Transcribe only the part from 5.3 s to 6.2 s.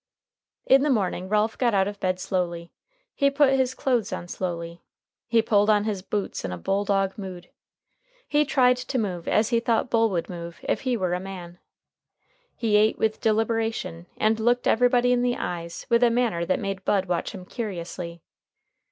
pulled on his